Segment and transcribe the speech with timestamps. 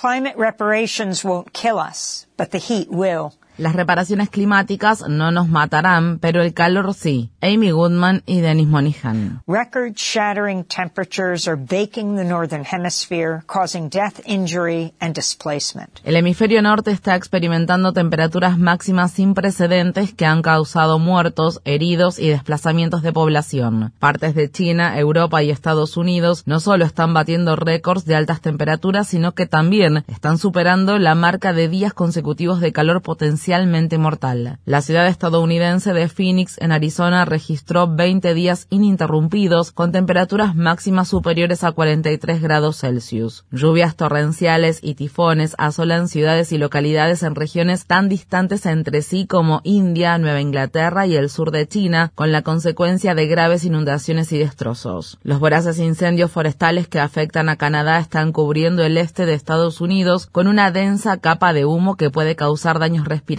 [0.00, 3.34] Climate reparations won't kill us, but the heat will.
[3.58, 7.30] Las reparaciones climáticas no nos matarán, pero el calor sí.
[7.42, 9.42] Amy Goodman y Dennis Monihan.
[9.46, 16.00] Record-shattering temperatures are baking the northern hemisphere, causing death, injury, and displacement.
[16.04, 22.28] El hemisferio norte está experimentando temperaturas máximas sin precedentes que han causado muertos, heridos y
[22.28, 23.92] desplazamientos de población.
[23.98, 29.08] Partes de China, Europa y Estados Unidos no solo están batiendo récords de altas temperaturas,
[29.08, 33.39] sino que también están superando la marca de días consecutivos de calor potencial
[33.98, 34.58] mortal.
[34.64, 41.64] La ciudad estadounidense de Phoenix, en Arizona, registró 20 días ininterrumpidos con temperaturas máximas superiores
[41.64, 43.44] a 43 grados Celsius.
[43.50, 49.60] Lluvias torrenciales y tifones asolan ciudades y localidades en regiones tan distantes entre sí como
[49.64, 54.38] India, Nueva Inglaterra y el sur de China, con la consecuencia de graves inundaciones y
[54.38, 55.18] destrozos.
[55.22, 60.26] Los voraces incendios forestales que afectan a Canadá están cubriendo el este de Estados Unidos
[60.26, 63.29] con una densa capa de humo que puede causar daños respiratorios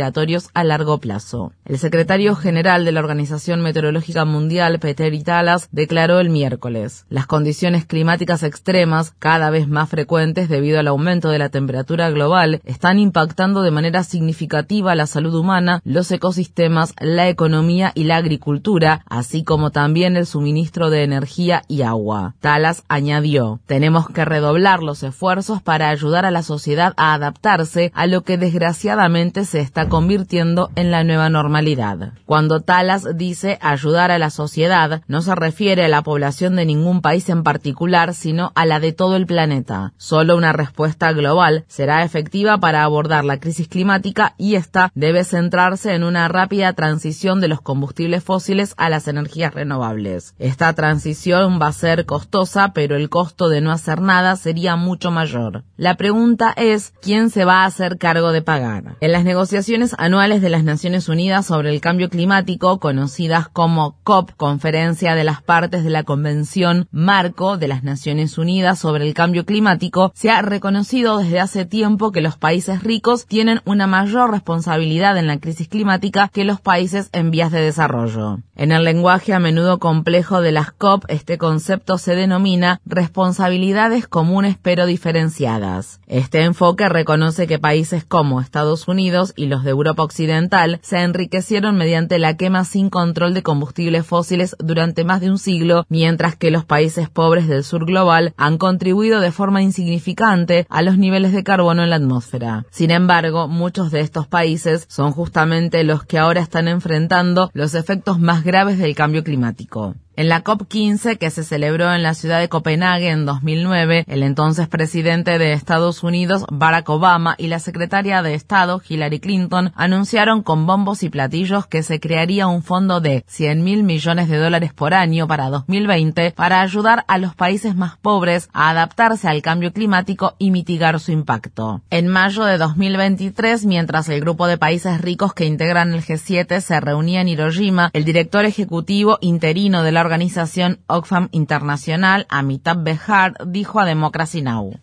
[0.54, 1.52] a largo plazo.
[1.66, 7.86] El secretario general de la Organización Meteorológica Mundial, Peter Italas, declaró el miércoles, las condiciones
[7.86, 13.64] climáticas extremas, cada vez más frecuentes debido al aumento de la temperatura global, están impactando
[13.64, 19.72] de manera significativa la salud humana, los ecosistemas, la economía y la agricultura, así como
[19.72, 22.36] también el suministro de energía y agua.
[22.40, 28.08] Talas añadió, tenemos que redoblar los esfuerzos para ayudar a la sociedad a adaptarse a
[28.08, 32.14] lo que desgraciadamente se está convirtiendo en la nueva normalidad.
[32.26, 37.02] Cuando Talas dice ayudar a la sociedad, no se refiere a la población de ningún
[37.02, 39.94] país en particular, sino a la de todo el planeta.
[39.98, 45.94] Solo una respuesta global será efectiva para abordar la crisis climática y esta debe centrarse
[45.94, 50.36] en una rápida transición de los combustibles fósiles a las energías renovables.
[50.40, 55.12] Esta transición va a ser costosa, pero el costo de no hacer nada sería mucho
[55.12, 55.64] mayor.
[55.78, 58.96] La pregunta es, ¿quién se va a hacer cargo de pagar?
[59.00, 64.32] En las negociaciones anuales de las Naciones Unidas sobre el Cambio Climático, conocidas como COP,
[64.36, 69.46] Conferencia de las Partes de la Convención Marco de las Naciones Unidas sobre el Cambio
[69.46, 75.18] Climático, se ha reconocido desde hace tiempo que los países ricos tienen una mayor responsabilidad
[75.18, 78.40] en la crisis climática que los países en vías de desarrollo.
[78.58, 84.58] En el lenguaje a menudo complejo de las COP, este concepto se denomina responsabilidades comunes
[84.62, 86.02] pero diferenciadas.
[86.08, 91.76] Este enfoque reconoce que países como Estados Unidos y los de Europa Occidental se enriquecieron
[91.76, 96.52] mediante la quema sin control de combustibles fósiles durante más de un siglo, mientras que
[96.52, 101.44] los países pobres del sur global han contribuido de forma insignificante a los niveles de
[101.44, 102.66] carbono en la atmósfera.
[102.70, 108.20] Sin embargo, muchos de estos países son justamente los que ahora están enfrentando los efectos
[108.20, 109.96] más graves del cambio climático.
[110.18, 114.68] En la COP15 que se celebró en la ciudad de Copenhague en 2009, el entonces
[114.68, 120.68] presidente de Estados Unidos, Barack Obama, y la secretaria de Estado, Hillary Clinton, anunciaron con
[120.68, 124.94] bombos y platillos que se crearía un fondo de 100 mil millones de dólares por
[124.94, 130.36] año para 2020 para ayudar a los países más pobres a adaptarse al cambio climático
[130.38, 131.82] y mitigar su impacto.
[131.90, 136.82] En mayo de 2023, mientras el grupo de países ricos que integran el G7 se
[136.82, 143.86] reunía en Hiroshima, el director ejecutivo interino de organización Oxfam Internacional, Amitabh Behar, dijo a
[143.86, 144.80] Democracy Now!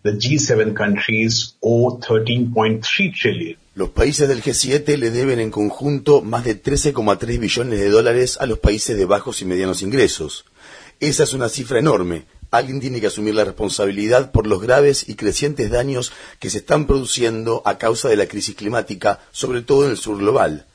[3.75, 8.45] Los países del G7 le deben en conjunto más de 13,3 billones de dólares a
[8.45, 10.45] los países de bajos y medianos ingresos.
[10.99, 12.25] Esa es una cifra enorme.
[12.51, 16.87] Alguien tiene que asumir la responsabilidad por los graves y crecientes daños que se están
[16.87, 20.65] produciendo a causa de la crisis climática, sobre todo en el sur global.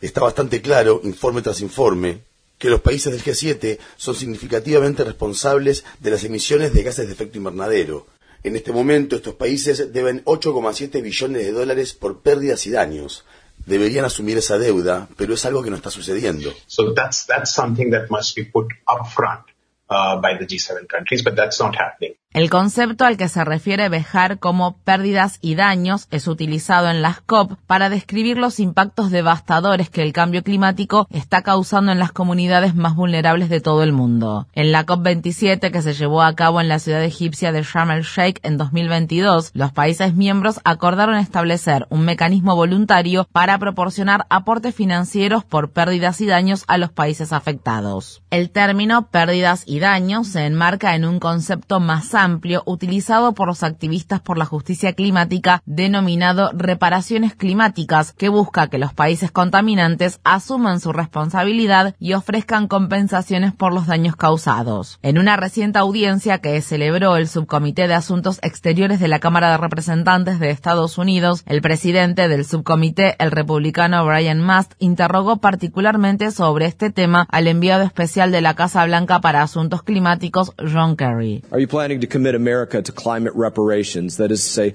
[0.00, 2.22] Está bastante claro, informe tras informe,
[2.58, 7.38] que los países del G7 son significativamente responsables de las emisiones de gases de efecto
[7.38, 8.06] invernadero.
[8.42, 13.24] En este momento estos países deben 8,7 billones de dólares por pérdidas y daños.
[13.64, 16.52] Deberían asumir esa deuda, pero es algo que no está sucediendo.
[16.66, 19.46] So that's, that's something that must be put up front
[19.88, 22.14] uh, by the G7 countries, but that's not happening.
[22.34, 27.20] El concepto al que se refiere Bejar como pérdidas y daños es utilizado en las
[27.20, 32.74] COP para describir los impactos devastadores que el cambio climático está causando en las comunidades
[32.74, 34.48] más vulnerables de todo el mundo.
[34.52, 38.02] En la COP27 que se llevó a cabo en la ciudad egipcia de Sharm el
[38.02, 45.44] Sheikh en 2022, los países miembros acordaron establecer un mecanismo voluntario para proporcionar aportes financieros
[45.44, 48.24] por pérdidas y daños a los países afectados.
[48.30, 53.46] El término pérdidas y daños se enmarca en un concepto más amplio amplio utilizado por
[53.48, 60.20] los activistas por la justicia climática denominado reparaciones climáticas, que busca que los países contaminantes
[60.24, 64.98] asuman su responsabilidad y ofrezcan compensaciones por los daños causados.
[65.02, 69.58] En una reciente audiencia que celebró el Subcomité de Asuntos Exteriores de la Cámara de
[69.58, 76.66] Representantes de Estados Unidos, el presidente del subcomité, el republicano Brian Mast, interrogó particularmente sobre
[76.66, 81.42] este tema al enviado especial de la Casa Blanca para Asuntos Climáticos, John Kerry.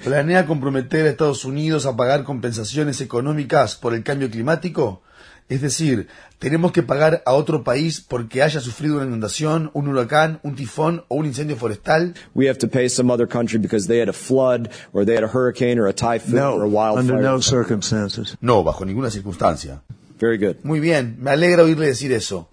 [0.03, 5.01] ¿Planea comprometer a Estados Unidos a pagar compensaciones económicas por el cambio climático?
[5.49, 6.07] Es decir,
[6.37, 11.03] tenemos que pagar a otro país porque haya sufrido una inundación, un huracán, un tifón
[11.07, 12.13] o un incendio forestal.
[12.35, 15.23] We have to pay some other country because they had a flood or they had
[15.23, 16.99] a hurricane or a typhoon no, or a wildfire.
[16.99, 18.37] Under no circumstances.
[18.41, 19.81] No, bajo ninguna circunstancia.
[20.19, 20.57] Very good.
[20.63, 22.49] Muy bien, me alegra oírle decir eso.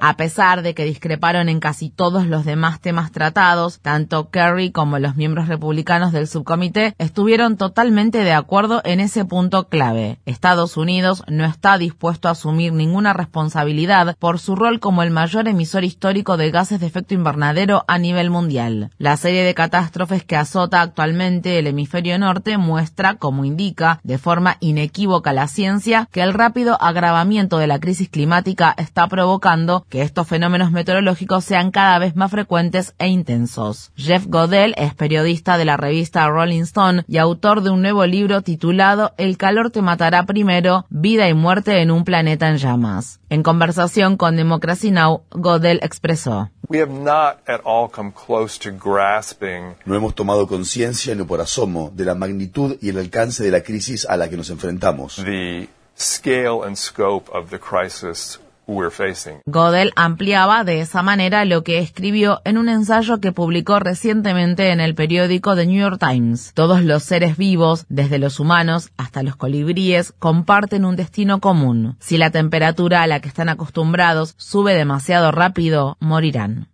[0.00, 4.98] A pesar de que discreparon en casi todos los demás temas tratados, tanto Kerry como
[4.98, 10.18] los miembros republicanos del subcomité estuvieron totalmente de acuerdo en ese punto clave.
[10.24, 15.48] Estados Unidos no está dispuesto a asumir ninguna responsabilidad por su rol como el mayor
[15.48, 18.90] emisor histórico de gases de efecto invernadero a nivel mundial.
[18.98, 24.58] La serie de catástrofes que azota actualmente el hemisferio norte muestra, como indica de forma
[24.60, 30.28] inequívoca la ciencia, que el rápido agravamiento de la crisis climática está provocando que estos
[30.28, 33.90] fenómenos meteorológicos sean cada vez más frecuentes e intensos.
[33.96, 38.42] Jeff Godel es periodista de la revista Rolling Stone y autor de un nuevo libro
[38.42, 43.18] titulado El calor te matará primero, vida y muerte en un planeta en llamas.
[43.30, 46.50] En conversación con Democracy Now, Godel expresó.
[49.86, 53.62] No hemos tomado conciencia ni por asomo de la magnitud y el alcance de la
[53.62, 55.16] crisis a la que nos enfrentamos.
[55.16, 58.38] The scale and scope of the crisis
[59.46, 64.80] Godel ampliaba de esa manera lo que escribió en un ensayo que publicó recientemente en
[64.80, 66.52] el periódico The New York Times.
[66.54, 71.96] Todos los seres vivos, desde los humanos hasta los colibríes, comparten un destino común.
[72.00, 76.71] Si la temperatura a la que están acostumbrados sube demasiado rápido, morirán.